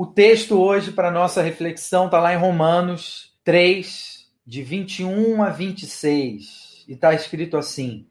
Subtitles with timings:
[0.00, 6.84] O texto hoje para nossa reflexão está lá em Romanos 3, de 21 a 26,
[6.86, 8.06] e está escrito assim: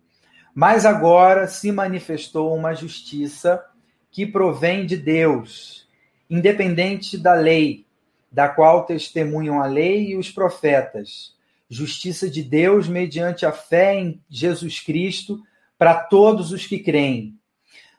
[0.54, 3.64] Mas agora se manifestou uma justiça
[4.12, 5.88] que provém de Deus,
[6.30, 7.86] independente da lei,
[8.30, 11.38] da qual testemunham a lei e os profetas,
[11.70, 15.42] justiça de Deus mediante a fé em Jesus Cristo
[15.78, 17.37] para todos os que creem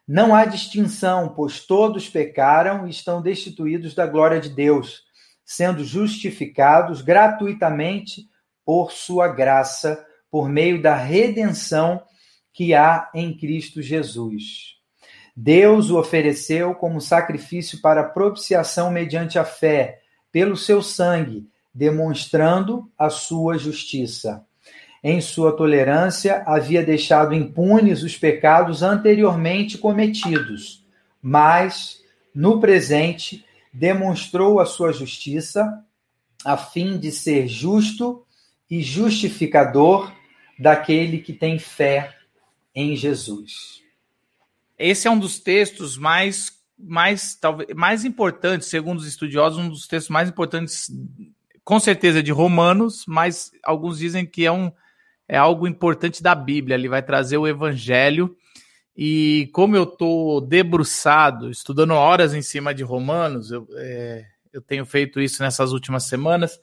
[0.08, 5.02] não há distinção, pois todos pecaram e estão destituídos da glória de Deus,
[5.44, 8.26] sendo justificados gratuitamente
[8.64, 12.02] por sua graça, por meio da redenção
[12.54, 14.78] que há em Cristo Jesus.
[15.36, 20.00] Deus o ofereceu como sacrifício para propiciação mediante a fé,
[20.32, 24.47] pelo seu sangue, demonstrando a sua justiça
[25.02, 30.84] em sua tolerância, havia deixado impunes os pecados anteriormente cometidos,
[31.22, 32.02] mas,
[32.34, 35.84] no presente, demonstrou a sua justiça,
[36.44, 38.24] a fim de ser justo
[38.70, 40.12] e justificador
[40.58, 42.14] daquele que tem fé
[42.74, 43.82] em Jesus.
[44.78, 49.88] Esse é um dos textos mais mais talvez mais importantes, segundo os estudiosos, um dos
[49.88, 50.88] textos mais importantes,
[51.64, 54.70] com certeza de Romanos, mas alguns dizem que é um
[55.28, 56.74] é algo importante da Bíblia.
[56.74, 58.34] Ele vai trazer o Evangelho.
[58.96, 64.84] E como eu estou debruçado, estudando horas em cima de Romanos, eu, é, eu tenho
[64.86, 66.58] feito isso nessas últimas semanas.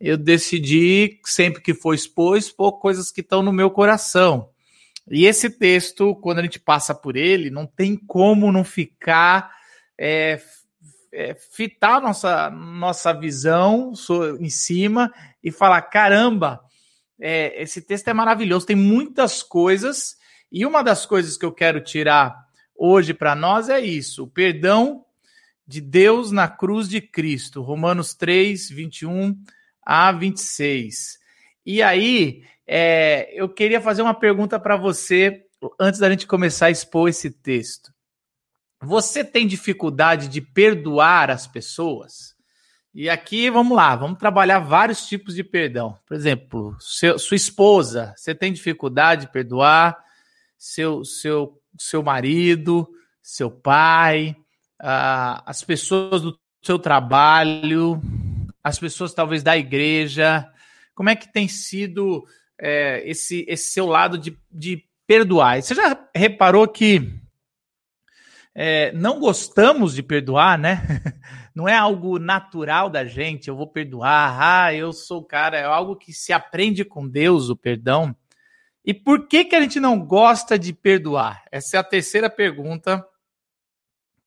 [0.00, 4.50] Eu decidi, sempre que for expor, expor coisas que estão no meu coração.
[5.10, 9.54] E esse texto, quando a gente passa por ele, não tem como não ficar
[9.98, 10.40] é,
[11.12, 13.92] é, fitar nossa nossa visão
[14.38, 15.12] em cima
[15.42, 16.60] e falar caramba
[17.20, 20.16] é, esse texto é maravilhoso, tem muitas coisas,
[20.50, 25.04] e uma das coisas que eu quero tirar hoje para nós é isso: o perdão
[25.66, 27.62] de Deus na cruz de Cristo.
[27.62, 29.36] Romanos 3, 21
[29.84, 31.18] a 26.
[31.64, 35.44] E aí, é, eu queria fazer uma pergunta para você
[35.80, 37.92] antes da gente começar a expor esse texto.
[38.80, 42.35] Você tem dificuldade de perdoar as pessoas?
[42.98, 45.98] E aqui, vamos lá, vamos trabalhar vários tipos de perdão.
[46.06, 50.02] Por exemplo, seu, sua esposa, você tem dificuldade de perdoar,
[50.56, 52.88] seu, seu, seu marido,
[53.22, 54.34] seu pai,
[54.80, 58.00] uh, as pessoas do seu trabalho,
[58.64, 60.50] as pessoas talvez da igreja.
[60.94, 62.26] Como é que tem sido
[62.58, 65.60] é, esse, esse seu lado de, de perdoar?
[65.60, 67.12] Você já reparou que
[68.54, 70.80] é, não gostamos de perdoar, né?
[71.56, 75.64] Não é algo natural da gente, eu vou perdoar, ah, eu sou o cara, é
[75.64, 78.14] algo que se aprende com Deus, o perdão.
[78.84, 81.42] E por que, que a gente não gosta de perdoar?
[81.50, 83.02] Essa é a terceira pergunta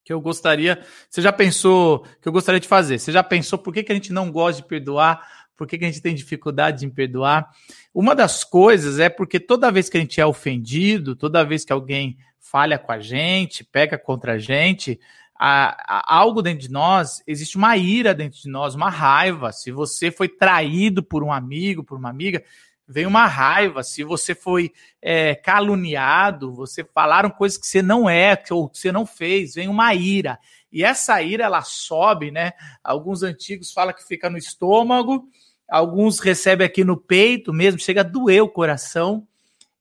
[0.04, 0.84] que eu gostaria.
[1.08, 2.98] Você já pensou que eu gostaria de fazer?
[2.98, 5.46] Você já pensou por que, que a gente não gosta de perdoar?
[5.56, 7.48] Por que, que a gente tem dificuldade em perdoar?
[7.94, 11.72] Uma das coisas é porque toda vez que a gente é ofendido, toda vez que
[11.72, 15.00] alguém falha com a gente, pega contra a gente,
[15.42, 19.54] a, a, algo dentro de nós, existe uma ira dentro de nós, uma raiva.
[19.54, 22.44] Se você foi traído por um amigo, por uma amiga,
[22.86, 23.82] vem uma raiva.
[23.82, 28.78] Se você foi é, caluniado, você falaram coisas que você não é, que, ou que
[28.78, 30.38] você não fez, vem uma ira.
[30.70, 32.52] E essa ira, ela sobe, né?
[32.84, 35.26] Alguns antigos falam que fica no estômago,
[35.70, 39.26] alguns recebem aqui no peito mesmo, chega a doer o coração.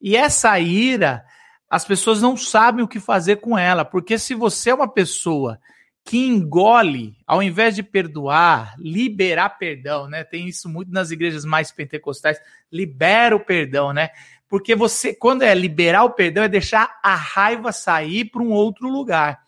[0.01, 1.25] E essa ira,
[1.69, 5.59] as pessoas não sabem o que fazer com ela, porque se você é uma pessoa
[6.05, 10.25] que engole, ao invés de perdoar, liberar perdão, né?
[10.25, 12.41] Tem isso muito nas igrejas mais pentecostais,
[12.73, 14.09] libera o perdão, né?
[14.49, 18.89] Porque você, quando é liberar o perdão, é deixar a raiva sair para um outro
[18.89, 19.41] lugar.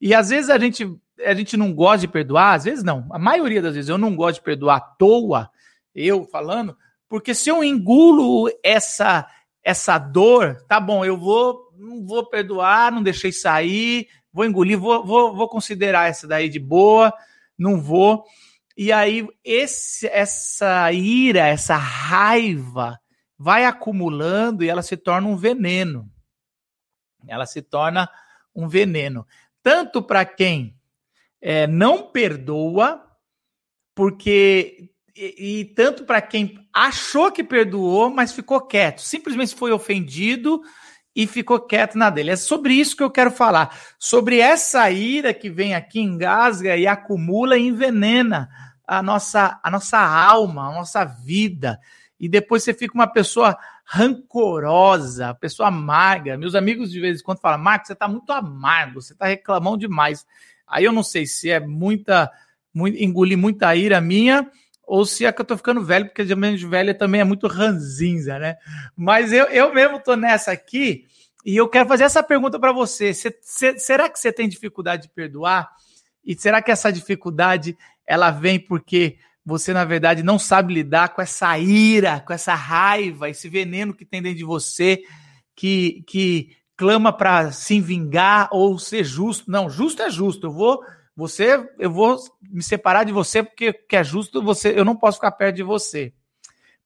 [0.00, 0.92] E às vezes a gente,
[1.24, 3.06] a gente não gosta de perdoar, às vezes não.
[3.12, 5.48] A maioria das vezes eu não gosto de perdoar à toa,
[5.94, 6.76] eu falando,
[7.08, 9.28] porque se eu engulo essa
[9.62, 15.04] essa dor, tá bom, eu vou, não vou perdoar, não deixei sair, vou engolir, vou,
[15.04, 17.12] vou, vou considerar essa daí de boa,
[17.58, 18.24] não vou.
[18.76, 22.98] E aí esse, essa ira, essa raiva
[23.38, 26.10] vai acumulando e ela se torna um veneno.
[27.28, 28.08] Ela se torna
[28.54, 29.26] um veneno.
[29.62, 30.74] Tanto para quem
[31.40, 33.04] é, não perdoa,
[33.94, 40.60] porque e, e tanto para quem achou que perdoou, mas ficou quieto, simplesmente foi ofendido
[41.14, 42.30] e ficou quieto na dele.
[42.30, 46.86] É sobre isso que eu quero falar, sobre essa ira que vem aqui, engasga e
[46.86, 48.48] acumula e envenena
[48.86, 51.80] a nossa, a nossa alma, a nossa vida.
[52.18, 56.36] E depois você fica uma pessoa rancorosa, pessoa amarga.
[56.36, 59.78] Meus amigos de vez em quando falam, Marcos, você está muito amargo, você está reclamando
[59.78, 60.26] demais.
[60.66, 62.30] Aí eu não sei se é muita
[62.72, 64.48] muito, engoli muita ira minha,
[64.90, 67.46] ou se é que eu tô ficando velho, porque de menos velha também é muito
[67.46, 68.56] ranzinza, né?
[68.96, 71.04] Mas eu, eu mesmo tô nessa aqui
[71.46, 73.14] e eu quero fazer essa pergunta para você.
[73.14, 75.70] Cê, cê, será que você tem dificuldade de perdoar?
[76.24, 79.16] E será que essa dificuldade ela vem porque
[79.46, 84.04] você, na verdade, não sabe lidar com essa ira, com essa raiva, esse veneno que
[84.04, 85.04] tem dentro de você,
[85.54, 89.48] que, que clama para se vingar ou ser justo?
[89.48, 90.48] Não, justo é justo.
[90.48, 90.82] Eu vou
[91.16, 95.18] você, eu vou me separar de você porque que é justo, você, eu não posso
[95.18, 96.12] ficar perto de você.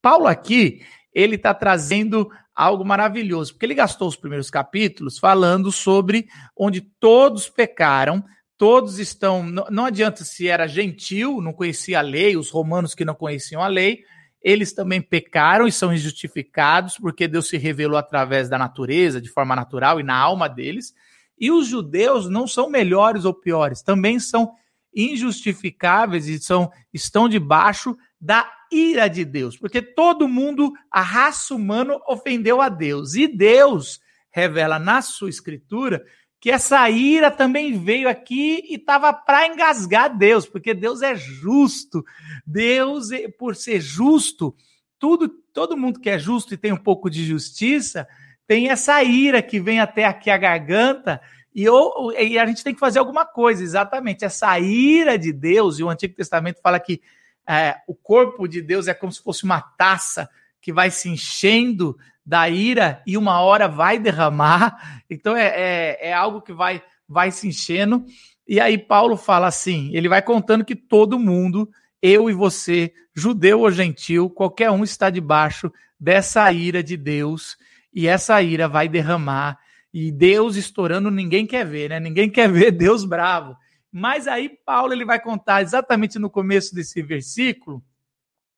[0.00, 0.82] Paulo aqui,
[1.12, 6.26] ele está trazendo algo maravilhoso, porque ele gastou os primeiros capítulos falando sobre
[6.56, 8.24] onde todos pecaram,
[8.56, 9.42] todos estão.
[9.42, 13.62] Não, não adianta se era gentil, não conhecia a lei, os romanos que não conheciam
[13.62, 14.04] a lei,
[14.42, 19.56] eles também pecaram e são injustificados, porque Deus se revelou através da natureza, de forma
[19.56, 20.94] natural e na alma deles.
[21.38, 24.52] E os judeus não são melhores ou piores, também são
[24.94, 31.98] injustificáveis e são, estão debaixo da ira de Deus, porque todo mundo, a raça humana,
[32.08, 33.14] ofendeu a Deus.
[33.14, 34.00] E Deus
[34.30, 36.04] revela na sua escritura
[36.40, 42.04] que essa ira também veio aqui e estava para engasgar Deus, porque Deus é justo.
[42.46, 43.08] Deus,
[43.38, 44.54] por ser justo,
[44.98, 48.06] tudo, todo mundo que é justo e tem um pouco de justiça,
[48.46, 51.20] tem essa ira que vem até aqui a garganta,
[51.54, 54.24] e, eu, e a gente tem que fazer alguma coisa, exatamente.
[54.24, 57.00] Essa ira de Deus, e o Antigo Testamento fala que
[57.48, 60.28] é, o corpo de Deus é como se fosse uma taça
[60.60, 65.02] que vai se enchendo da ira e uma hora vai derramar.
[65.08, 68.04] Então é, é, é algo que vai, vai se enchendo.
[68.48, 71.70] E aí Paulo fala assim: ele vai contando que todo mundo,
[72.02, 75.70] eu e você, judeu ou gentil, qualquer um está debaixo
[76.00, 77.56] dessa ira de Deus
[77.94, 79.58] e essa ira vai derramar.
[79.92, 82.00] E Deus estourando, ninguém quer ver, né?
[82.00, 83.56] Ninguém quer ver Deus bravo.
[83.92, 87.82] Mas aí Paulo ele vai contar exatamente no começo desse versículo,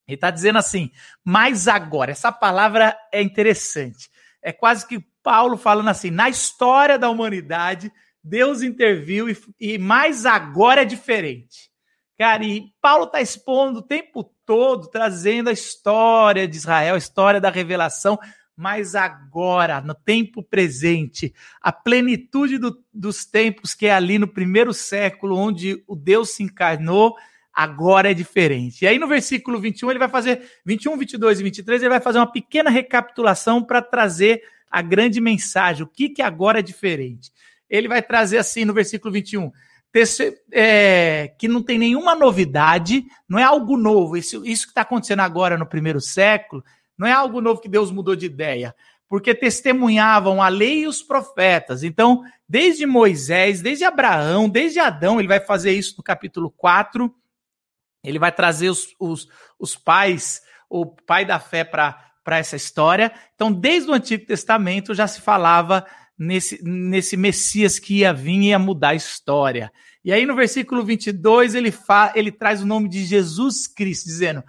[0.09, 0.91] ele está dizendo assim,
[1.25, 4.09] mas agora, essa palavra é interessante.
[4.41, 7.93] É quase que Paulo falando assim, na história da humanidade,
[8.23, 11.71] Deus interviu e, e mais agora é diferente.
[12.17, 17.41] Cara, e Paulo está expondo o tempo todo, trazendo a história de Israel, a história
[17.41, 18.19] da revelação,
[18.57, 24.73] mas agora, no tempo presente, a plenitude do, dos tempos que é ali no primeiro
[24.73, 27.15] século, onde o Deus se encarnou,
[27.53, 28.83] agora é diferente.
[28.83, 32.19] E aí no versículo 21, ele vai fazer, 21, 22 e 23, ele vai fazer
[32.19, 37.31] uma pequena recapitulação para trazer a grande mensagem, o que, que agora é diferente.
[37.69, 39.53] Ele vai trazer assim no versículo 21,
[40.53, 44.17] é, que não tem nenhuma novidade, não é algo novo.
[44.17, 46.63] Isso, isso que está acontecendo agora no primeiro século
[46.99, 48.75] não é algo novo que Deus mudou de ideia,
[49.09, 51.83] porque testemunhavam a lei e os profetas.
[51.83, 57.15] Então, desde Moisés, desde Abraão, desde Adão, ele vai fazer isso no capítulo 4.
[58.03, 59.29] Ele vai trazer os, os,
[59.59, 63.13] os pais, o pai da fé para essa história.
[63.35, 65.87] Então, desde o Antigo Testamento já se falava
[66.19, 69.73] nesse, nesse Messias que ia vir e ia mudar a história.
[70.05, 74.43] E aí, no versículo 22, ele, fa, ele traz o nome de Jesus Cristo, dizendo: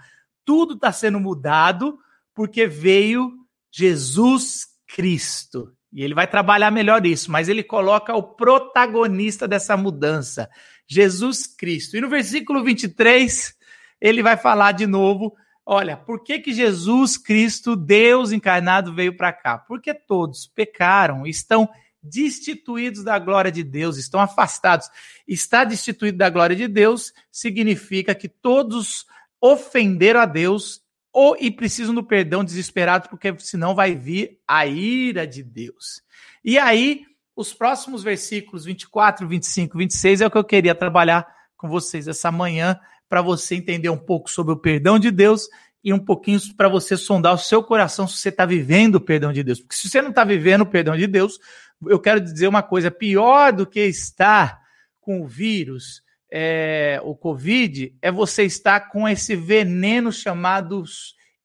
[0.46, 2.00] tudo está sendo mudado
[2.38, 3.32] porque veio
[3.72, 5.74] Jesus Cristo.
[5.92, 10.48] E ele vai trabalhar melhor isso, mas ele coloca o protagonista dessa mudança,
[10.88, 11.98] Jesus Cristo.
[11.98, 13.56] E no versículo 23,
[14.00, 15.36] ele vai falar de novo:
[15.66, 19.58] olha, por que, que Jesus Cristo, Deus encarnado, veio para cá?
[19.58, 21.68] Porque todos pecaram, estão
[22.04, 24.88] destituídos da glória de Deus, estão afastados.
[25.28, 29.08] Estar destituído da glória de Deus significa que todos
[29.42, 30.86] ofenderam a Deus
[31.20, 36.04] ou e precisam do perdão desesperados, porque senão vai vir a ira de Deus.
[36.46, 37.06] E aí,
[37.36, 42.32] os próximos versículos 24, 25, 26 é o que eu queria trabalhar com vocês essa
[42.32, 45.50] manhã, para você entender um pouco sobre o perdão de Deus
[45.84, 49.34] e um pouquinho para você sondar o seu coração se você está vivendo o perdão
[49.34, 49.60] de Deus.
[49.60, 51.40] Porque se você não está vivendo o perdão de Deus,
[51.88, 54.62] eu quero dizer uma coisa: pior do que estar
[55.02, 60.84] com o vírus, é, o Covid é você estar com esse veneno chamado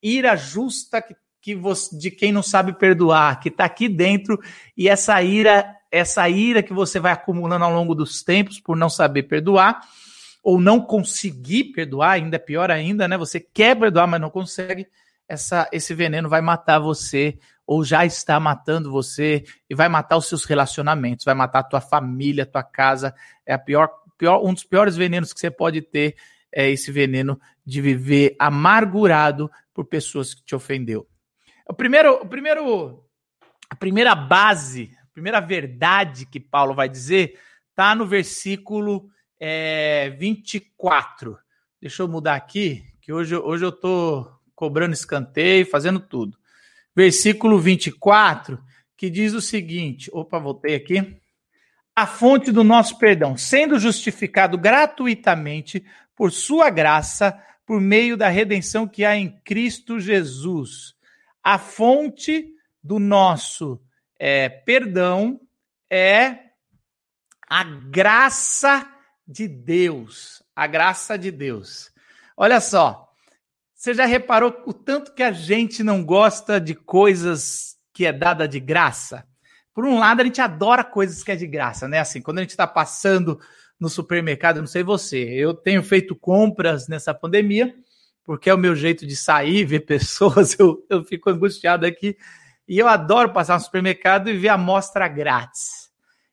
[0.03, 4.41] ira justa que, que você, de quem não sabe perdoar, que está aqui dentro,
[4.77, 8.91] e essa ira, essa ira que você vai acumulando ao longo dos tempos por não
[8.91, 9.81] saber perdoar,
[10.43, 13.17] ou não conseguir perdoar, ainda é pior ainda, né?
[13.17, 14.89] Você quer perdoar, mas não consegue.
[15.29, 20.27] Essa, esse veneno vai matar você, ou já está matando você, e vai matar os
[20.27, 23.15] seus relacionamentos, vai matar a tua família, a tua casa.
[23.47, 26.16] É a pior pior, um dos piores venenos que você pode ter
[26.52, 31.07] é esse veneno de viver amargurado por pessoas que te ofendeu.
[31.69, 33.04] O primeiro, o primeiro,
[33.71, 37.38] a primeira base, a primeira verdade que Paulo vai dizer
[37.71, 39.09] está no versículo
[39.40, 41.38] é, 24.
[41.81, 46.38] Deixa eu mudar aqui, que hoje, hoje eu estou cobrando escanteio, fazendo tudo.
[46.95, 48.62] Versículo 24,
[48.97, 51.21] que diz o seguinte: opa, voltei aqui.
[51.95, 55.85] A fonte do nosso perdão, sendo justificado gratuitamente
[56.17, 60.95] por sua graça, por meio da redenção que há em Cristo Jesus.
[61.43, 63.81] A fonte do nosso
[64.19, 65.41] é, perdão
[65.91, 66.39] é
[67.49, 68.89] a graça
[69.27, 70.43] de Deus.
[70.55, 71.93] A graça de Deus.
[72.37, 73.13] Olha só,
[73.75, 78.47] você já reparou o tanto que a gente não gosta de coisas que é dada
[78.47, 79.27] de graça?
[79.75, 81.99] Por um lado, a gente adora coisas que é de graça, né?
[81.99, 83.38] Assim, quando a gente está passando
[83.81, 87.75] no supermercado, não sei você, eu tenho feito compras nessa pandemia,
[88.25, 92.17] porque é o meu jeito de sair, ver pessoas, eu, eu fico angustiado aqui.
[92.69, 95.91] E eu adoro passar no supermercado e ver a amostra grátis.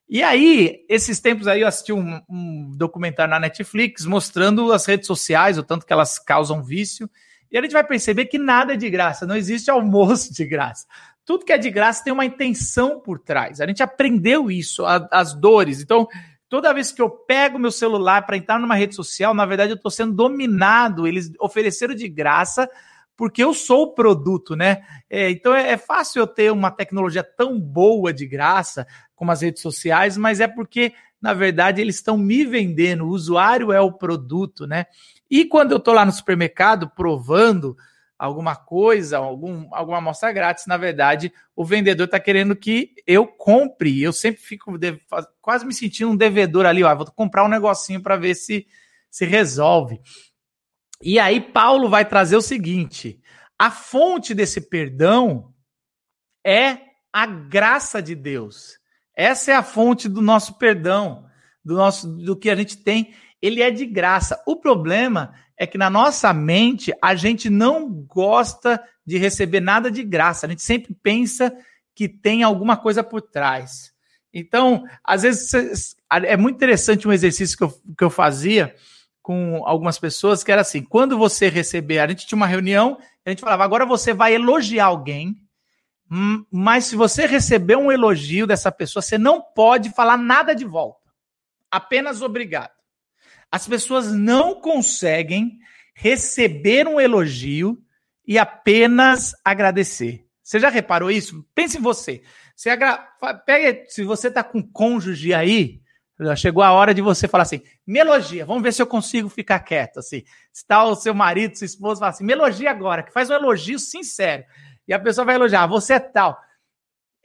[0.07, 5.05] E aí, esses tempos aí, eu assisti um, um, documentário na Netflix mostrando as redes
[5.05, 7.09] sociais, o tanto que elas causam vício.
[7.51, 10.87] E a gente vai perceber que nada é de graça, não existe almoço de graça.
[11.29, 13.61] Tudo que é de graça tem uma intenção por trás.
[13.61, 15.79] A gente aprendeu isso, a, as dores.
[15.79, 16.07] Então,
[16.49, 19.75] toda vez que eu pego meu celular para entrar numa rede social, na verdade eu
[19.75, 21.07] estou sendo dominado.
[21.07, 22.67] Eles ofereceram de graça
[23.15, 24.81] porque eu sou o produto, né?
[25.07, 29.43] É, então é, é, fácil eu ter uma tecnologia tão boa de graça como as
[29.43, 33.93] redes sociais, mas é porque, na verdade, eles estão me vendendo, o usuário é o
[33.93, 34.87] produto, né?
[35.29, 37.77] E quando eu estou lá no supermercado provando
[38.19, 44.03] alguma coisa, algum, alguma amostra grátis, na verdade, o vendedor está querendo que eu compre.
[44.03, 44.77] Eu sempre fico
[45.41, 48.67] quase me sentindo um devedor ali, ó, vou comprar um negocinho para ver se
[49.09, 49.99] se resolve.
[51.01, 53.21] E aí Paulo vai trazer o seguinte:
[53.57, 55.53] a fonte desse perdão
[56.45, 56.77] é
[57.11, 58.77] a graça de Deus.
[59.15, 61.25] Essa é a fonte do nosso perdão,
[61.63, 64.41] do nosso do que a gente tem, ele é de graça.
[64.45, 70.03] O problema é que na nossa mente a gente não gosta de receber nada de
[70.03, 70.45] graça.
[70.45, 71.53] A gente sempre pensa
[71.93, 73.91] que tem alguma coisa por trás.
[74.33, 78.73] Então, às vezes é muito interessante um exercício que eu, que eu fazia
[79.21, 83.29] com algumas pessoas, que era assim: quando você receber, a gente tinha uma reunião, a
[83.29, 85.35] gente falava, agora você vai elogiar alguém,
[86.09, 90.63] hum, mas se você receber um elogio dessa pessoa, você não pode falar nada de
[90.63, 91.09] volta.
[91.69, 92.78] Apenas obrigado.
[93.51, 95.59] As pessoas não conseguem
[95.93, 97.77] receber um elogio
[98.25, 100.25] e apenas agradecer.
[100.43, 101.45] Você já reparou isso?
[101.53, 102.21] Pense em você.
[102.67, 102.97] agra...
[103.45, 105.81] Pega, se você está com cônjuge aí,
[106.35, 109.59] chegou a hora de você falar assim: me elogia, vamos ver se eu consigo ficar
[109.59, 109.99] quieto.
[109.99, 110.23] Assim.
[110.51, 113.33] Se está o seu marido, sua esposa, fala assim: me elogia agora, que faz um
[113.33, 114.43] elogio sincero.
[114.87, 116.39] E a pessoa vai elogiar, você é tal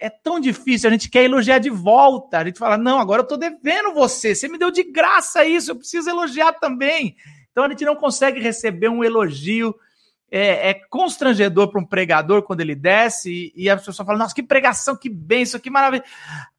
[0.04, 2.38] é tão difícil, a gente quer elogiar de volta.
[2.38, 5.70] A gente fala, não, agora eu tô devendo você, você me deu de graça isso,
[5.70, 7.16] eu preciso elogiar também.
[7.50, 9.74] Então a gente não consegue receber um elogio.
[10.30, 14.34] É, é constrangedor para um pregador quando ele desce e, e a pessoa fala, nossa,
[14.34, 16.04] que pregação, que benção, que maravilha.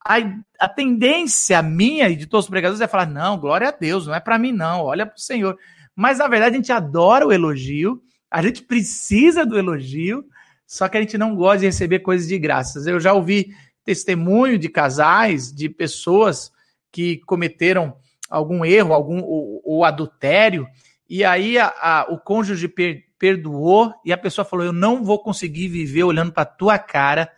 [0.04, 0.16] A,
[0.60, 4.16] a tendência minha e de todos os pregadores é falar, não, glória a Deus, não
[4.16, 5.58] é para mim não, olha para o Senhor.
[5.96, 10.26] Mas na verdade a gente adora o elogio, a gente precisa do elogio,
[10.66, 12.88] só que a gente não gosta de receber coisas de graças.
[12.88, 13.54] Eu já ouvi
[13.84, 16.52] testemunho de casais, de pessoas
[16.92, 17.96] que cometeram
[18.30, 20.68] algum erro, algum ou, ou adultério,
[21.08, 25.22] e aí a, a, o cônjuge per, perdoou e a pessoa falou: Eu não vou
[25.22, 27.32] conseguir viver olhando para tua cara,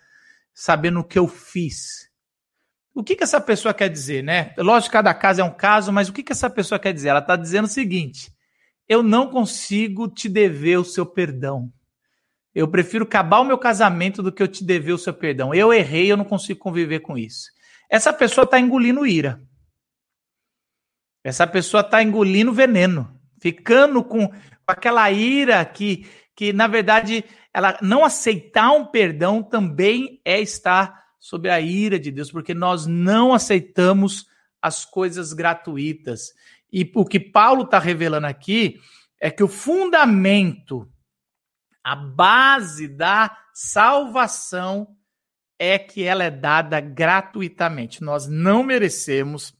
[0.54, 2.08] sabendo o que eu fiz.
[2.94, 4.54] O que, que essa pessoa quer dizer, né?
[4.58, 7.10] Lógico cada caso é um caso, mas o que, que essa pessoa quer dizer?
[7.10, 8.32] Ela está dizendo o seguinte:
[8.88, 11.72] eu não consigo te dever o seu perdão.
[12.58, 15.54] Eu prefiro acabar o meu casamento do que eu te dever o seu perdão.
[15.54, 17.52] Eu errei, eu não consigo conviver com isso.
[17.88, 19.40] Essa pessoa está engolindo ira.
[21.24, 24.34] Essa pessoa está engolindo veneno, ficando com
[24.66, 27.24] aquela ira que, que, na verdade,
[27.54, 32.88] ela não aceitar um perdão também é estar sob a ira de Deus, porque nós
[32.88, 34.26] não aceitamos
[34.60, 36.34] as coisas gratuitas.
[36.74, 38.80] E o que Paulo está revelando aqui
[39.22, 40.92] é que o fundamento
[41.88, 44.90] a base da salvação
[45.58, 48.04] é que ela é dada gratuitamente.
[48.04, 49.56] Nós não merecemos.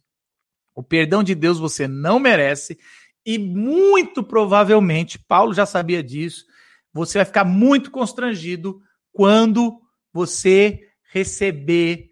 [0.76, 2.78] O perdão de Deus você não merece.
[3.26, 6.44] E muito provavelmente, Paulo já sabia disso,
[6.92, 8.82] você vai ficar muito constrangido
[9.14, 9.80] quando
[10.12, 10.82] você
[11.14, 12.10] receber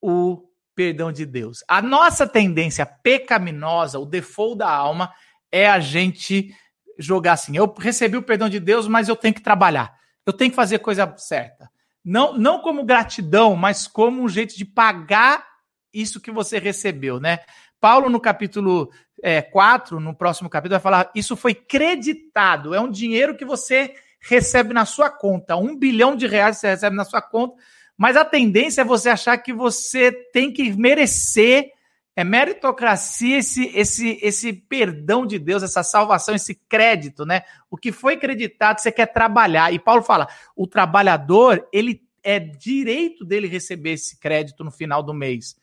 [0.00, 1.62] o perdão de Deus.
[1.68, 5.12] A nossa tendência pecaminosa, o default da alma,
[5.52, 6.56] é a gente
[6.98, 7.56] jogar assim.
[7.56, 9.96] Eu recebi o perdão de Deus, mas eu tenho que trabalhar.
[10.26, 11.70] Eu tenho que fazer coisa certa.
[12.04, 15.46] Não, não como gratidão, mas como um jeito de pagar
[15.92, 17.40] isso que você recebeu, né?
[17.80, 18.90] Paulo, no capítulo
[19.22, 23.94] é, 4, no próximo capítulo, vai falar: isso foi creditado, é um dinheiro que você
[24.20, 25.56] recebe na sua conta.
[25.56, 27.56] Um bilhão de reais você recebe na sua conta,
[27.96, 31.70] mas a tendência é você achar que você tem que merecer.
[32.18, 37.42] É meritocracia esse, esse, esse perdão de Deus, essa salvação, esse crédito, né?
[37.70, 39.72] O que foi creditado, você quer trabalhar.
[39.72, 45.14] E Paulo fala: o trabalhador, ele é direito dele receber esse crédito no final do
[45.14, 45.54] mês,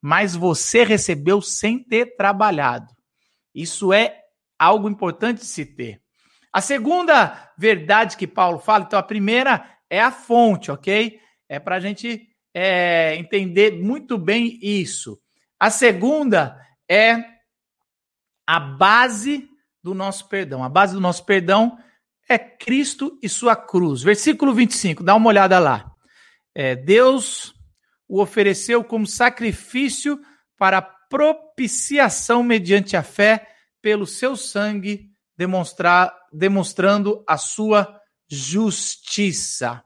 [0.00, 2.94] mas você recebeu sem ter trabalhado.
[3.52, 4.20] Isso é
[4.56, 6.00] algo importante de se ter.
[6.52, 11.18] A segunda verdade que Paulo fala, então a primeira é a fonte, ok?
[11.48, 15.20] É para a gente é, entender muito bem isso.
[15.64, 17.24] A segunda é
[18.46, 19.48] a base
[19.82, 20.62] do nosso perdão.
[20.62, 21.78] A base do nosso perdão
[22.28, 24.02] é Cristo e sua cruz.
[24.02, 25.90] Versículo 25, dá uma olhada lá.
[26.54, 27.54] É, Deus
[28.06, 30.20] o ofereceu como sacrifício
[30.58, 33.48] para propiciação mediante a fé
[33.80, 39.82] pelo seu sangue demonstrar, demonstrando a sua justiça.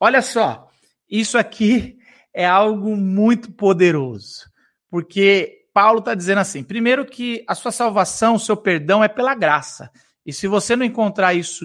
[0.00, 0.70] Olha só,
[1.06, 1.98] isso aqui
[2.32, 4.50] é algo muito poderoso,
[4.92, 9.34] porque Paulo está dizendo assim: primeiro, que a sua salvação, o seu perdão é pela
[9.34, 9.90] graça.
[10.24, 11.64] E se você não encontrar isso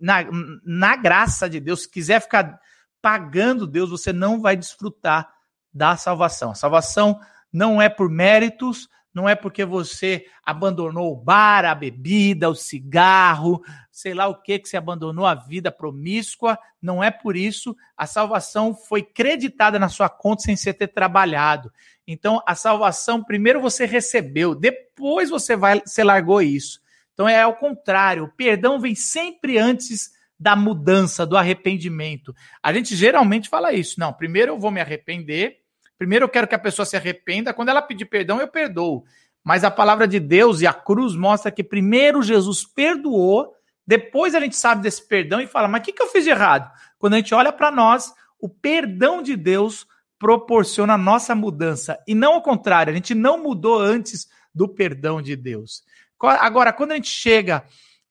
[0.00, 0.24] na,
[0.64, 2.60] na graça de Deus, se quiser ficar
[3.02, 5.28] pagando Deus, você não vai desfrutar
[5.74, 6.52] da salvação.
[6.52, 7.18] A salvação
[7.52, 13.62] não é por méritos, não é porque você abandonou o bar, a bebida, o cigarro,
[13.90, 17.76] sei lá o que, que você abandonou a vida promíscua, não é por isso.
[17.96, 21.72] A salvação foi creditada na sua conta sem você ter trabalhado.
[22.06, 26.80] Então, a salvação, primeiro você recebeu, depois você vai, você largou isso.
[27.12, 32.34] Então, é ao contrário, o perdão vem sempre antes da mudança, do arrependimento.
[32.62, 34.00] A gente geralmente fala isso.
[34.00, 35.59] Não, primeiro eu vou me arrepender,
[36.00, 37.52] Primeiro eu quero que a pessoa se arrependa.
[37.52, 39.04] Quando ela pedir perdão, eu perdoo.
[39.44, 43.54] Mas a palavra de Deus e a cruz mostra que primeiro Jesus perdoou,
[43.86, 46.30] depois a gente sabe desse perdão e fala: mas o que, que eu fiz de
[46.30, 46.72] errado?
[46.98, 49.86] Quando a gente olha para nós, o perdão de Deus
[50.18, 52.02] proporciona a nossa mudança.
[52.08, 55.84] E não ao contrário, a gente não mudou antes do perdão de Deus.
[56.18, 57.62] Agora, quando a gente chega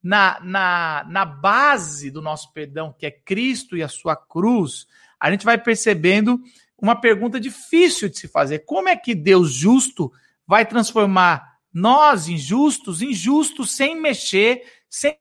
[0.03, 4.85] na, na, na base do nosso perdão, que é Cristo e a sua cruz,
[5.19, 6.39] a gente vai percebendo
[6.81, 8.59] uma pergunta difícil de se fazer.
[8.59, 10.11] Como é que Deus justo
[10.47, 15.17] vai transformar nós injustos em justos sem mexer, sem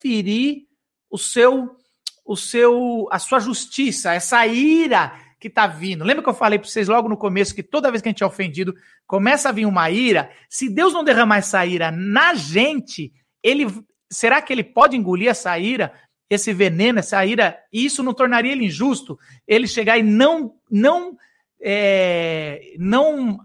[0.00, 0.66] ferir
[1.10, 1.76] o seu
[2.24, 6.04] o seu a sua justiça, essa ira que está vindo.
[6.04, 8.22] Lembra que eu falei para vocês logo no começo que toda vez que a gente
[8.22, 8.74] é ofendido,
[9.06, 13.66] começa a vir uma ira, se Deus não derramar essa ira na gente, ele
[14.10, 15.92] será que ele pode engolir essa ira
[16.28, 21.16] esse veneno, essa ira, isso não tornaria ele injusto, ele chegar e não não
[21.60, 23.38] é, não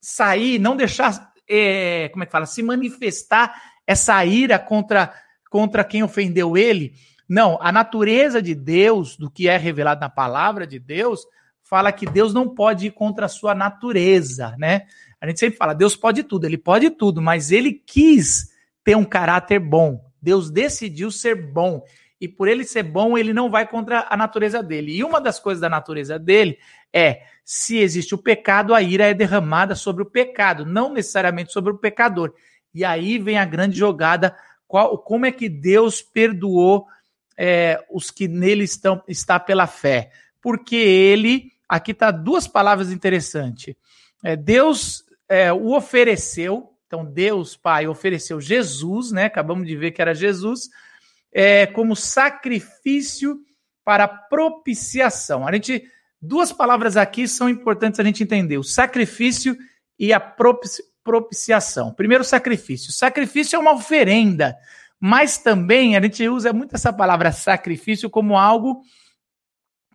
[0.00, 3.54] sair, não deixar, é, como é que fala, se manifestar
[3.86, 5.12] essa ira contra
[5.50, 6.92] contra quem ofendeu ele.
[7.28, 11.26] Não, a natureza de Deus, do que é revelado na palavra de Deus,
[11.62, 14.86] fala que Deus não pode ir contra a sua natureza, né?
[15.20, 18.50] A gente sempre fala, Deus pode tudo, ele pode tudo, mas ele quis
[18.84, 20.00] ter um caráter bom.
[20.20, 21.82] Deus decidiu ser bom
[22.20, 24.96] e por ele ser bom, ele não vai contra a natureza dele.
[24.96, 26.58] E uma das coisas da natureza dele
[26.92, 31.72] é: se existe o pecado, a ira é derramada sobre o pecado, não necessariamente sobre
[31.72, 32.34] o pecador.
[32.74, 36.86] E aí vem a grande jogada: qual, como é que Deus perdoou
[37.36, 40.10] é, os que nele estão está pela fé?
[40.42, 43.76] Porque ele, aqui está duas palavras interessantes.
[44.24, 49.26] É, Deus é, o ofereceu, então Deus Pai ofereceu Jesus, né?
[49.26, 50.68] Acabamos de ver que era Jesus
[51.32, 53.38] é, como sacrifício
[53.84, 55.46] para propiciação.
[55.46, 55.82] A gente,
[56.20, 59.56] duas palavras aqui são importantes a gente entender: o sacrifício
[59.98, 61.92] e a propici, propiciação.
[61.92, 62.92] Primeiro, sacrifício.
[62.92, 64.56] Sacrifício é uma oferenda,
[65.00, 68.82] mas também a gente usa muito essa palavra sacrifício como algo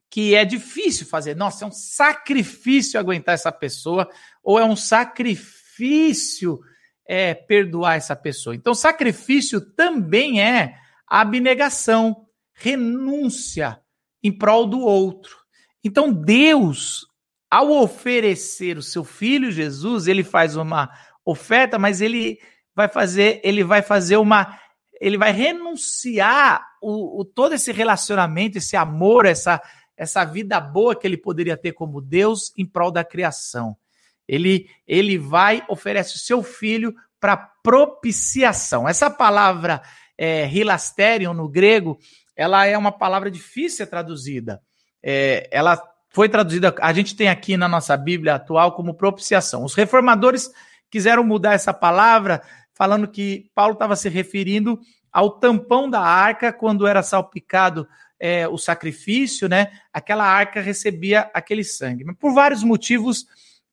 [0.10, 1.36] que é difícil fazer.
[1.36, 4.10] Nossa, é um sacrifício aguentar essa pessoa,
[4.44, 6.60] ou é um sacrifício
[7.06, 8.56] é, perdoar essa pessoa.
[8.56, 10.76] Então, sacrifício também é
[11.22, 13.80] abnegação, renúncia
[14.24, 15.38] em prol do outro.
[15.84, 17.06] Então Deus,
[17.52, 20.90] ao oferecer o seu filho Jesus, ele faz uma
[21.24, 22.40] oferta, mas ele
[22.76, 24.60] vai fazer, ele vai fazer uma
[25.00, 29.62] ele vai renunciar o, o, todo esse relacionamento, esse amor, essa,
[29.98, 33.76] essa vida boa que ele poderia ter como Deus em prol da criação.
[34.26, 38.88] Ele, ele vai, oferece o seu filho para propiciação.
[38.88, 39.82] Essa palavra
[40.18, 41.98] é, hilasterion no grego,
[42.36, 44.62] ela é uma palavra difícil traduzida.
[45.02, 49.64] É, ela foi traduzida, a gente tem aqui na nossa Bíblia atual como propiciação.
[49.64, 50.52] Os reformadores
[50.90, 52.42] quiseram mudar essa palavra,
[52.74, 54.80] falando que Paulo estava se referindo
[55.12, 57.88] ao tampão da arca quando era salpicado
[58.20, 59.72] é, o sacrifício, né?
[59.92, 62.04] Aquela arca recebia aquele sangue.
[62.04, 63.26] Mas por vários motivos,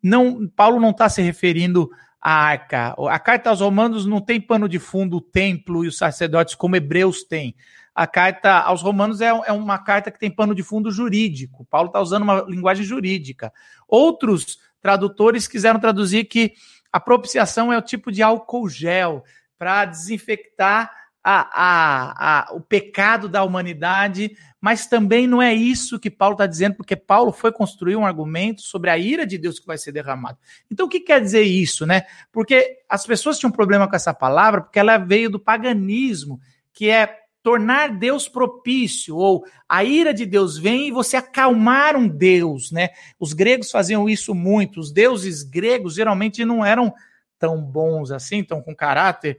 [0.03, 2.95] não, Paulo não está se referindo à arca.
[3.09, 6.77] A carta aos Romanos não tem pano de fundo o templo e os sacerdotes como
[6.77, 7.55] Hebreus têm.
[7.95, 11.67] A carta aos Romanos é, é uma carta que tem pano de fundo jurídico.
[11.71, 13.53] Paulo está usando uma linguagem jurídica.
[13.89, 16.53] Outros tradutores quiseram traduzir que
[16.93, 19.25] a propiciação é o tipo de álcool gel
[19.59, 20.91] para desinfectar
[21.23, 26.47] a, a, a, o pecado da humanidade, mas também não é isso que Paulo está
[26.47, 29.93] dizendo, porque Paulo foi construir um argumento sobre a ira de Deus que vai ser
[29.93, 30.39] derramado.
[30.71, 32.03] Então, o que quer dizer isso, né?
[32.33, 36.41] Porque as pessoas tinham um problema com essa palavra, porque ela veio do paganismo,
[36.73, 42.07] que é tornar Deus propício, ou a ira de Deus vem e você acalmar um
[42.07, 42.91] Deus, né?
[43.19, 46.93] Os gregos faziam isso muito, os deuses gregos geralmente não eram
[47.39, 49.39] tão bons assim, tão com caráter,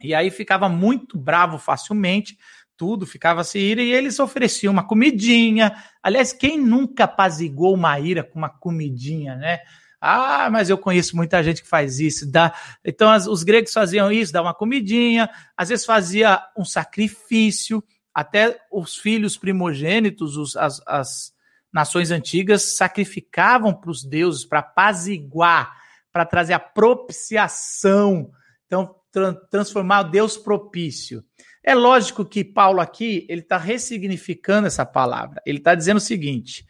[0.00, 2.38] e aí ficava muito bravo facilmente,
[2.76, 5.74] tudo ficava se ira e eles ofereciam uma comidinha.
[6.02, 9.58] Aliás, quem nunca apazigou uma ira com uma comidinha, né?
[10.00, 12.30] Ah, mas eu conheço muita gente que faz isso.
[12.30, 12.54] Dá...
[12.84, 17.82] Então, as, os gregos faziam isso, dá uma comidinha, às vezes fazia um sacrifício,
[18.14, 21.32] até os filhos primogênitos, os, as, as
[21.72, 25.76] nações antigas sacrificavam para os deuses para apaziguar,
[26.12, 28.30] para trazer a propiciação.
[28.68, 31.24] Então, tra transformar Deus propício.
[31.64, 35.42] É lógico que Paulo aqui ele está ressignificando essa palavra.
[35.44, 36.64] Ele está dizendo o seguinte: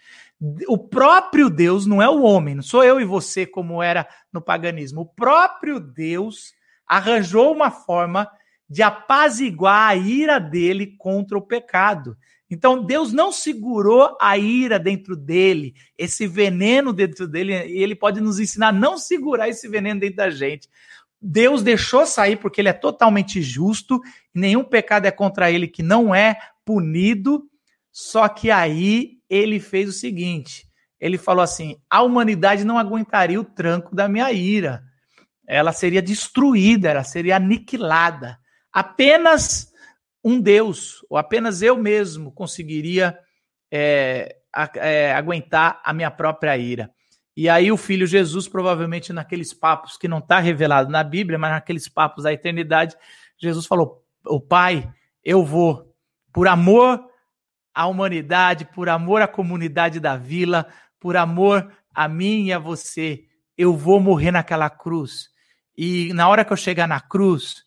[0.66, 4.40] o próprio Deus não é o homem, não sou eu e você como era no
[4.40, 5.02] paganismo.
[5.02, 6.54] O próprio Deus
[6.86, 8.30] arranjou uma forma
[8.70, 12.16] de apaziguar a ira dele contra o pecado.
[12.50, 18.20] Então Deus não segurou a ira dentro dele, esse veneno dentro dele, e ele pode
[18.20, 20.68] nos ensinar a não segurar esse veneno dentro da gente.
[21.20, 24.00] Deus deixou sair porque ele é totalmente justo,
[24.32, 27.48] nenhum pecado é contra ele que não é punido.
[27.90, 30.68] Só que aí ele fez o seguinte:
[31.00, 34.82] ele falou assim: a humanidade não aguentaria o tranco da minha ira.
[35.46, 38.38] Ela seria destruída, ela seria aniquilada.
[38.72, 39.72] Apenas
[40.22, 43.18] um Deus, ou apenas eu mesmo, conseguiria
[43.72, 44.36] é,
[44.76, 46.90] é, aguentar a minha própria ira.
[47.40, 51.52] E aí o filho Jesus, provavelmente naqueles papos que não está revelado na Bíblia, mas
[51.52, 52.96] naqueles papos da eternidade,
[53.40, 55.94] Jesus falou: "O Pai, eu vou
[56.32, 57.00] por amor
[57.72, 60.66] à humanidade, por amor à comunidade da vila,
[60.98, 63.22] por amor a mim e a você,
[63.56, 65.28] eu vou morrer naquela cruz.
[65.76, 67.62] E na hora que eu chegar na cruz,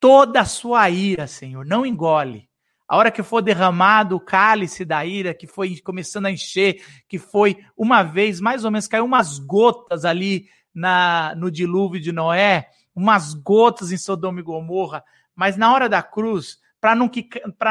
[0.00, 2.48] toda a sua ira, Senhor, não engole.
[2.88, 7.18] A hora que for derramado o cálice da ira, que foi começando a encher, que
[7.18, 12.68] foi uma vez, mais ou menos, caiu umas gotas ali na, no dilúvio de Noé,
[12.94, 15.02] umas gotas em Sodoma e Gomorra,
[15.34, 17.10] mas na hora da cruz, para não,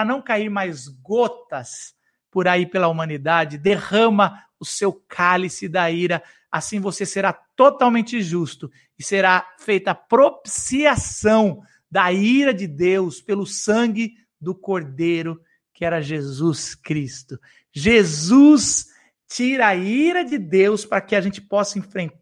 [0.07, 1.93] não cair mais gotas
[2.31, 8.71] por aí pela humanidade, derrama o seu cálice da ira, assim você será totalmente justo
[8.97, 15.39] e será feita propiciação da ira de Deus pelo sangue do Cordeiro,
[15.73, 17.39] que era Jesus Cristo.
[17.71, 18.87] Jesus
[19.27, 22.21] tira a ira de Deus para que a gente possa enfrentar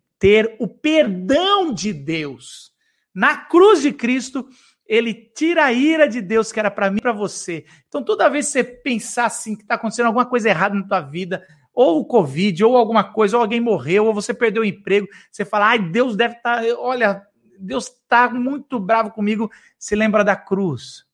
[0.60, 2.74] o perdão de Deus.
[3.14, 4.48] Na cruz de Cristo,
[4.86, 7.66] ele tira a ira de Deus que era para mim para você.
[7.88, 11.02] Então, toda vez que você pensar assim que está acontecendo alguma coisa errada na tua
[11.02, 15.08] vida, ou o Covid, ou alguma coisa, ou alguém morreu, ou você perdeu o emprego,
[15.32, 17.22] você fala, ai, Deus deve estar, tá, olha,
[17.58, 19.50] Deus está muito bravo comigo.
[19.78, 21.06] Se lembra da cruz.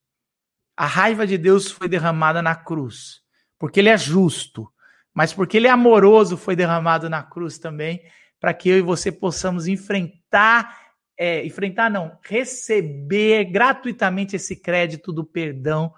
[0.76, 3.22] A raiva de Deus foi derramada na cruz,
[3.58, 4.70] porque ele é justo,
[5.14, 8.02] mas porque ele é amoroso foi derramado na cruz também,
[8.40, 10.78] para que eu e você possamos enfrentar,
[11.18, 15.94] é, enfrentar não, receber gratuitamente esse crédito do perdão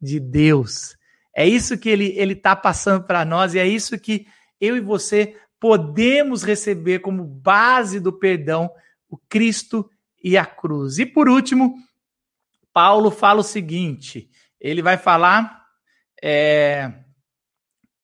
[0.00, 0.94] de Deus.
[1.34, 4.26] É isso que ele ele está passando para nós e é isso que
[4.60, 8.70] eu e você podemos receber como base do perdão,
[9.08, 9.88] o Cristo
[10.22, 10.98] e a cruz.
[10.98, 11.74] E por último,
[12.72, 14.28] Paulo fala o seguinte:
[14.60, 15.64] ele vai falar
[16.22, 16.92] é,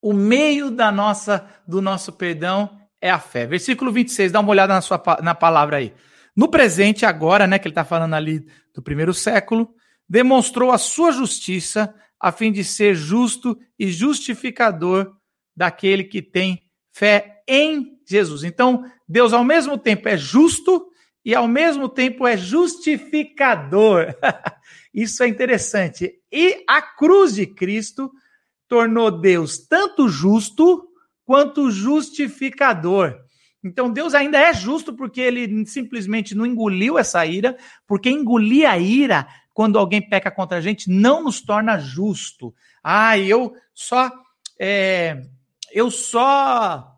[0.00, 3.46] o meio da nossa do nosso perdão é a fé.
[3.46, 5.94] Versículo 26, dá uma olhada na, sua, na palavra aí.
[6.34, 9.74] No presente, agora, né, que ele está falando ali do primeiro século,
[10.08, 15.14] demonstrou a sua justiça a fim de ser justo e justificador
[15.54, 18.44] daquele que tem fé em Jesus.
[18.44, 20.88] Então, Deus ao mesmo tempo é justo
[21.26, 24.14] e ao mesmo tempo é justificador.
[24.94, 26.20] Isso é interessante.
[26.30, 28.12] E a cruz de Cristo
[28.68, 30.88] tornou Deus tanto justo
[31.24, 33.18] quanto justificador.
[33.64, 37.56] Então Deus ainda é justo porque ele simplesmente não engoliu essa ira,
[37.88, 42.54] porque engolir a ira quando alguém peca contra a gente não nos torna justo.
[42.84, 44.12] Ah, eu só
[44.60, 45.22] é,
[45.72, 46.96] eu só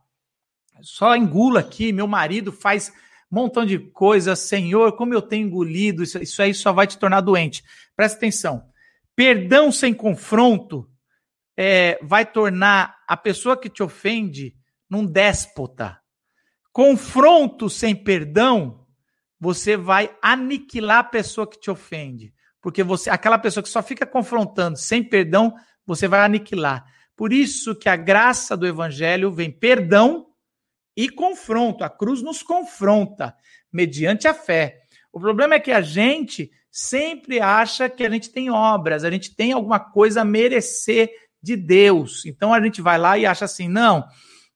[0.82, 2.92] só engulo aqui, meu marido faz
[3.30, 7.20] montão de coisas, Senhor, como eu tenho engolido, isso, isso aí só vai te tornar
[7.20, 7.62] doente.
[7.94, 8.64] Presta atenção.
[9.14, 10.88] Perdão sem confronto
[11.56, 14.54] é, vai tornar a pessoa que te ofende
[14.88, 15.98] num déspota.
[16.72, 18.86] Confronto sem perdão,
[19.40, 22.32] você vai aniquilar a pessoa que te ofende.
[22.62, 26.84] Porque você, aquela pessoa que só fica confrontando sem perdão, você vai aniquilar.
[27.16, 30.27] Por isso que a graça do evangelho vem perdão
[30.98, 31.84] e confronto.
[31.84, 33.32] A cruz nos confronta
[33.72, 34.80] mediante a fé.
[35.12, 39.32] O problema é que a gente sempre acha que a gente tem obras, a gente
[39.32, 41.08] tem alguma coisa a merecer
[41.40, 42.26] de Deus.
[42.26, 44.04] Então a gente vai lá e acha assim, não,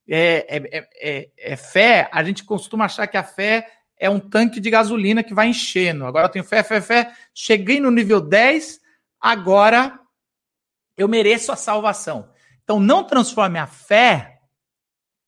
[0.08, 3.64] é, é, é, é, fé, a gente costuma achar que a fé
[3.96, 6.04] é um tanque de gasolina que vai enchendo.
[6.04, 8.80] Agora eu tenho fé, fé, fé, cheguei no nível 10,
[9.20, 9.96] agora
[10.96, 12.28] eu mereço a salvação.
[12.64, 14.31] Então não transforme a fé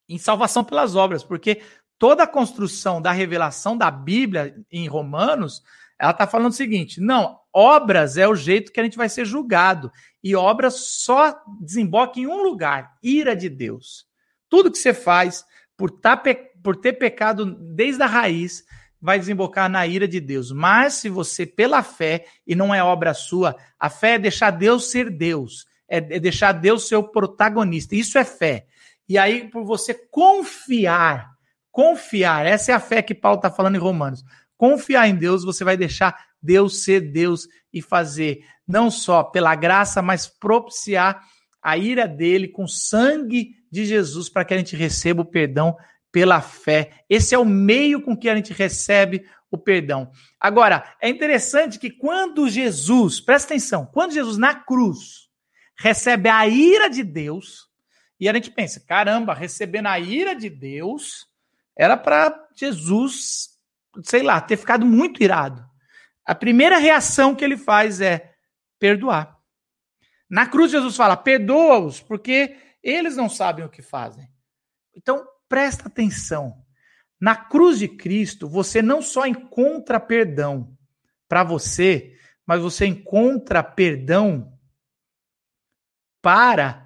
[0.07, 1.61] em salvação pelas obras, porque
[1.97, 5.63] toda a construção da revelação da Bíblia em Romanos,
[5.99, 9.25] ela está falando o seguinte: não, obras é o jeito que a gente vai ser
[9.25, 9.91] julgado.
[10.23, 14.05] E obras só desemboca em um lugar: ira de Deus.
[14.49, 15.45] Tudo que você faz
[15.77, 16.21] por, tá,
[16.63, 18.63] por ter pecado desde a raiz
[19.01, 20.51] vai desembocar na ira de Deus.
[20.51, 24.89] Mas se você, pela fé, e não é obra sua, a fé é deixar Deus
[24.89, 27.95] ser Deus, é, é deixar Deus ser o protagonista.
[27.95, 28.65] Isso é fé.
[29.07, 31.31] E aí, por você confiar,
[31.71, 34.23] confiar, essa é a fé que Paulo está falando em Romanos.
[34.57, 40.01] Confiar em Deus, você vai deixar Deus ser Deus e fazer não só pela graça,
[40.01, 41.21] mas propiciar
[41.61, 45.75] a ira dele com sangue de Jesus para que a gente receba o perdão
[46.11, 47.03] pela fé.
[47.09, 50.09] Esse é o meio com que a gente recebe o perdão.
[50.39, 55.27] Agora, é interessante que quando Jesus, presta atenção, quando Jesus na cruz
[55.77, 57.67] recebe a ira de Deus,
[58.19, 61.27] e a gente pensa, caramba, recebendo a ira de Deus,
[61.77, 63.49] era para Jesus,
[64.03, 65.65] sei lá, ter ficado muito irado.
[66.25, 68.33] A primeira reação que ele faz é
[68.79, 69.37] perdoar.
[70.29, 74.27] Na cruz, Jesus fala: perdoa-os, porque eles não sabem o que fazem.
[74.95, 76.63] Então, presta atenção.
[77.19, 80.75] Na cruz de Cristo, você não só encontra perdão
[81.27, 84.57] para você, mas você encontra perdão
[86.21, 86.84] para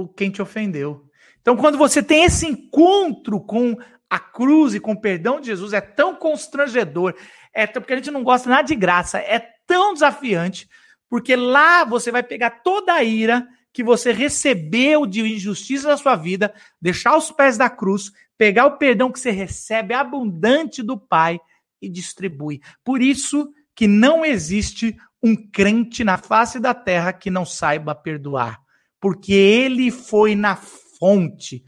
[0.00, 1.04] o quem te ofendeu.
[1.40, 3.76] Então, quando você tem esse encontro com
[4.10, 7.14] a cruz e com o perdão de Jesus, é tão constrangedor,
[7.52, 10.68] é porque a gente não gosta nada de graça, é tão desafiante,
[11.08, 16.16] porque lá você vai pegar toda a ira que você recebeu de injustiça na sua
[16.16, 21.40] vida, deixar os pés da cruz, pegar o perdão que você recebe abundante do Pai
[21.80, 22.60] e distribui.
[22.84, 28.60] Por isso que não existe um crente na face da terra que não saiba perdoar,
[29.04, 31.62] porque ele foi na fonte,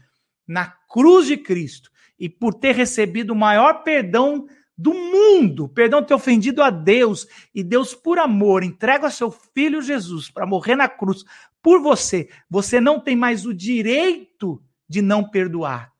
[0.47, 6.15] na cruz de Cristo, e por ter recebido o maior perdão do mundo, perdão ter
[6.15, 11.23] ofendido a Deus, e Deus, por amor, entrega seu filho Jesus para morrer na cruz
[11.61, 12.27] por você.
[12.49, 15.93] Você não tem mais o direito de não perdoar.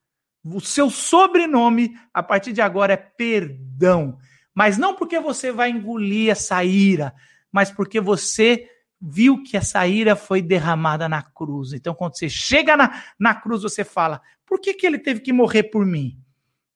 [0.43, 4.17] O seu sobrenome, a partir de agora, é perdão.
[4.56, 7.13] Mas não porque você vai engolir essa ira,
[7.52, 8.67] mas porque você
[8.99, 11.73] viu que essa ira foi derramada na cruz.
[11.73, 15.31] Então, quando você chega na, na cruz, você fala: por que, que ele teve que
[15.33, 16.17] morrer por mim?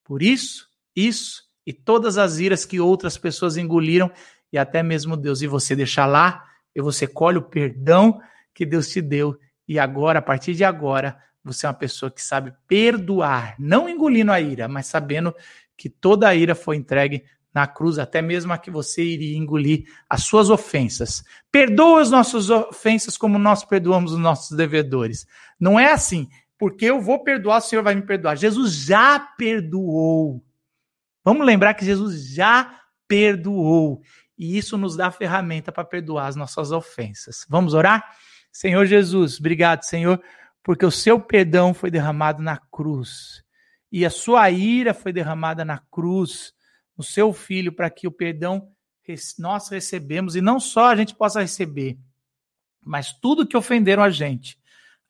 [0.04, 4.12] Por isso, isso e todas as iras que outras pessoas engoliram
[4.52, 5.42] e até mesmo Deus.
[5.42, 6.44] E você deixar lá
[6.76, 8.20] e você colhe o perdão
[8.54, 9.38] que Deus te deu.
[9.68, 14.32] E agora, a partir de agora, você é uma pessoa que sabe perdoar, não engolindo
[14.32, 15.34] a ira, mas sabendo
[15.78, 19.86] que toda a ira foi entregue na cruz, até mesmo a que você iria engolir
[20.10, 21.24] as suas ofensas.
[21.52, 25.28] Perdoa as nossas ofensas como nós perdoamos os nossos devedores.
[25.60, 28.38] Não é assim, porque eu vou perdoar, o Senhor vai me perdoar.
[28.38, 30.44] Jesus já perdoou.
[31.24, 34.02] Vamos lembrar que Jesus já perdoou.
[34.38, 37.46] E isso nos dá a ferramenta para perdoar as nossas ofensas.
[37.50, 38.04] Vamos orar?
[38.52, 40.22] Senhor Jesus, obrigado, Senhor,
[40.64, 43.44] porque o seu perdão foi derramado na cruz.
[43.92, 46.54] E a sua ira foi derramada na cruz,
[46.98, 48.72] no seu filho, para que o perdão
[49.38, 51.98] nós recebemos, e não só a gente possa receber,
[52.84, 54.58] mas tudo que ofenderam a gente,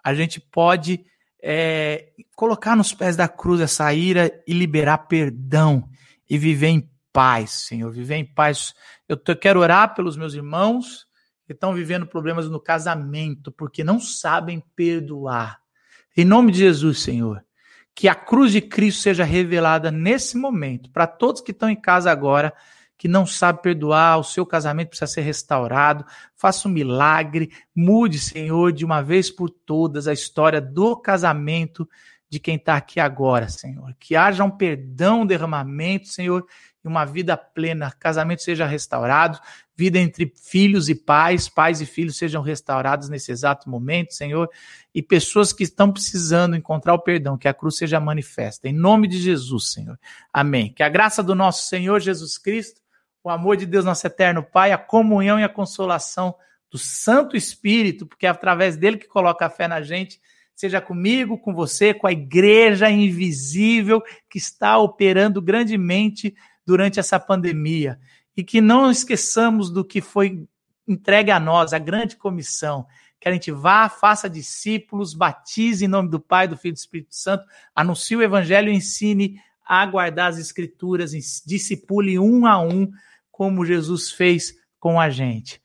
[0.04, 1.06] a gente pode
[1.42, 5.88] é, colocar nos pés da cruz essa ira e liberar perdão
[6.30, 8.74] e viver em paz, Senhor, viver em paz.
[9.08, 11.06] Eu quero orar pelos meus irmãos
[11.46, 15.60] que estão vivendo problemas no casamento porque não sabem perdoar.
[16.16, 17.44] Em nome de Jesus, Senhor,
[17.94, 22.12] Que a cruz de Cristo seja revelada nesse momento, para todos que estão em casa
[22.12, 22.54] agora,
[22.98, 28.72] que não sabe perdoar, o seu casamento precisa ser restaurado, faça um milagre, mude, Senhor,
[28.72, 31.90] de uma vez por todas a história do casamento
[32.32, 33.94] de quem está aqui agora, Senhor.
[34.00, 36.48] Que haja um perdão, um derramamento, Senhor,
[36.82, 39.38] e uma vida plena, casamento seja restaurado,
[39.76, 44.50] vida entre filhos e pais, pais e filhos sejam restaurados nesse exato momento, Senhor,
[44.96, 48.70] e pessoas que estão precisando encontrar o perdão, que a cruz seja manifesta.
[48.70, 50.00] Em nome de Jesus, Senhor.
[50.32, 50.72] Amém.
[50.74, 52.80] Que a graça do nosso Senhor Jesus Cristo,
[53.22, 56.34] o amor de Deus, nosso eterno Pai, a comunhão e a consolação
[56.72, 60.22] do Santo Espírito, porque é através dele que coloca a fé na gente,
[60.62, 68.00] seja comigo, com você, com a igreja invisível que está operando grandemente durante essa pandemia.
[68.38, 70.46] E que não esqueçamos do que foi
[70.88, 72.86] entregue a nós, a grande comissão.
[73.20, 76.78] Que a gente vá, faça discípulos, batize em nome do Pai, do Filho e do
[76.78, 77.44] Espírito Santo,
[77.76, 81.12] anuncie o Evangelho e ensine a guardar as Escrituras,
[81.44, 82.92] discipule um a um,
[83.32, 85.60] como Jesus fez com a gente.